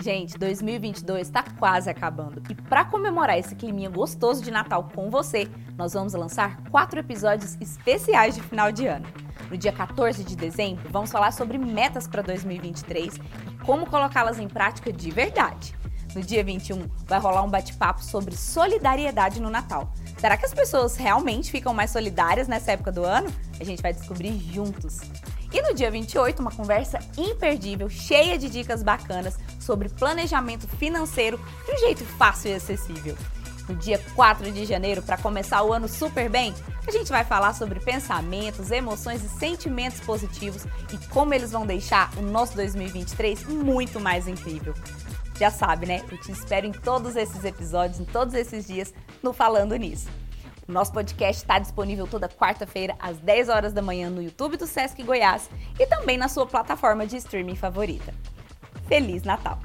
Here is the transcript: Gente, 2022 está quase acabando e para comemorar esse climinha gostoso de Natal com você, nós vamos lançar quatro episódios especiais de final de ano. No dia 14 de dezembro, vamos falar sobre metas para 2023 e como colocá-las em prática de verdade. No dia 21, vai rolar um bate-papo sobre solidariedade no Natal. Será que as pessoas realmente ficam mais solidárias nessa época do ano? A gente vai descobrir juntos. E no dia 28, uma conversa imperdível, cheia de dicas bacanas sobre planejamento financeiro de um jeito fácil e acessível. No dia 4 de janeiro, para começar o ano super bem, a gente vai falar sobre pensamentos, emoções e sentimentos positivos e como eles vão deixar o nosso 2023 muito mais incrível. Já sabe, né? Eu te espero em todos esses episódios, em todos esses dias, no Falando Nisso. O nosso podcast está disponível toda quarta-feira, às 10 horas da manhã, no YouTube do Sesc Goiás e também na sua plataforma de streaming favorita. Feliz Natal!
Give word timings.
Gente, 0.00 0.36
2022 0.36 1.28
está 1.28 1.44
quase 1.56 1.88
acabando 1.88 2.42
e 2.50 2.54
para 2.54 2.84
comemorar 2.84 3.38
esse 3.38 3.54
climinha 3.54 3.88
gostoso 3.88 4.42
de 4.42 4.50
Natal 4.50 4.90
com 4.92 5.08
você, 5.08 5.48
nós 5.78 5.92
vamos 5.92 6.14
lançar 6.14 6.60
quatro 6.68 6.98
episódios 6.98 7.56
especiais 7.60 8.34
de 8.34 8.42
final 8.42 8.72
de 8.72 8.86
ano. 8.86 9.06
No 9.48 9.56
dia 9.56 9.72
14 9.72 10.24
de 10.24 10.34
dezembro, 10.34 10.88
vamos 10.90 11.12
falar 11.12 11.32
sobre 11.32 11.58
metas 11.58 12.08
para 12.08 12.22
2023 12.22 13.16
e 13.16 13.64
como 13.64 13.86
colocá-las 13.86 14.40
em 14.40 14.48
prática 14.48 14.92
de 14.92 15.10
verdade. 15.12 15.74
No 16.14 16.22
dia 16.22 16.44
21, 16.44 16.88
vai 17.06 17.18
rolar 17.18 17.42
um 17.42 17.50
bate-papo 17.50 18.02
sobre 18.02 18.36
solidariedade 18.36 19.40
no 19.40 19.50
Natal. 19.50 19.92
Será 20.16 20.36
que 20.36 20.46
as 20.46 20.54
pessoas 20.54 20.96
realmente 20.96 21.50
ficam 21.50 21.74
mais 21.74 21.90
solidárias 21.90 22.46
nessa 22.46 22.72
época 22.72 22.92
do 22.92 23.02
ano? 23.04 23.28
A 23.58 23.64
gente 23.64 23.82
vai 23.82 23.92
descobrir 23.92 24.38
juntos. 24.52 25.00
E 25.52 25.60
no 25.60 25.74
dia 25.74 25.90
28, 25.90 26.40
uma 26.40 26.52
conversa 26.52 27.00
imperdível, 27.18 27.88
cheia 27.88 28.38
de 28.38 28.48
dicas 28.48 28.82
bacanas 28.82 29.36
sobre 29.58 29.88
planejamento 29.88 30.68
financeiro 30.68 31.38
de 31.66 31.72
um 31.72 31.78
jeito 31.78 32.04
fácil 32.04 32.52
e 32.52 32.54
acessível. 32.54 33.16
No 33.68 33.74
dia 33.74 34.00
4 34.14 34.52
de 34.52 34.64
janeiro, 34.64 35.02
para 35.02 35.16
começar 35.16 35.62
o 35.62 35.72
ano 35.72 35.88
super 35.88 36.28
bem, 36.28 36.54
a 36.86 36.90
gente 36.90 37.08
vai 37.08 37.24
falar 37.24 37.54
sobre 37.54 37.80
pensamentos, 37.80 38.70
emoções 38.70 39.24
e 39.24 39.28
sentimentos 39.28 40.00
positivos 40.00 40.64
e 40.92 40.98
como 41.08 41.32
eles 41.34 41.50
vão 41.50 41.66
deixar 41.66 42.10
o 42.16 42.22
nosso 42.22 42.54
2023 42.56 43.46
muito 43.46 43.98
mais 43.98 44.28
incrível. 44.28 44.74
Já 45.38 45.50
sabe, 45.50 45.86
né? 45.86 46.02
Eu 46.10 46.18
te 46.18 46.30
espero 46.30 46.66
em 46.66 46.72
todos 46.72 47.16
esses 47.16 47.44
episódios, 47.44 47.98
em 47.98 48.04
todos 48.04 48.34
esses 48.34 48.66
dias, 48.66 48.94
no 49.22 49.32
Falando 49.32 49.74
Nisso. 49.76 50.08
O 50.66 50.72
nosso 50.72 50.92
podcast 50.92 51.42
está 51.42 51.58
disponível 51.58 52.06
toda 52.06 52.28
quarta-feira, 52.28 52.96
às 52.98 53.18
10 53.18 53.48
horas 53.48 53.72
da 53.72 53.82
manhã, 53.82 54.08
no 54.08 54.22
YouTube 54.22 54.56
do 54.56 54.66
Sesc 54.66 55.02
Goiás 55.02 55.50
e 55.78 55.86
também 55.86 56.16
na 56.16 56.28
sua 56.28 56.46
plataforma 56.46 57.06
de 57.06 57.16
streaming 57.16 57.56
favorita. 57.56 58.14
Feliz 58.88 59.24
Natal! 59.24 59.58